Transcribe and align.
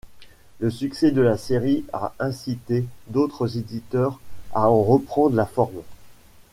Le 0.59 0.71
succès 0.71 1.11
de 1.11 1.21
la 1.21 1.37
série 1.37 1.85
a 1.93 2.15
incité 2.17 2.85
d'autres 3.09 3.59
éditeurs 3.59 4.19
à 4.51 4.67
en 4.71 4.81
reprendre 4.81 5.35
la 5.35 5.45
forme. 5.45 5.83